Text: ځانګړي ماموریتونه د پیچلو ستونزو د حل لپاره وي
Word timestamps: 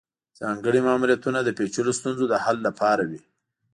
ځانګړي 0.39 0.79
ماموریتونه 0.87 1.39
د 1.43 1.49
پیچلو 1.57 1.91
ستونزو 1.99 2.23
د 2.29 2.33
حل 2.43 2.57
لپاره 2.67 3.03
وي 3.09 3.21